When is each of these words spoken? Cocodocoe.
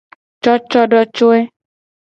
Cocodocoe. 0.43 1.39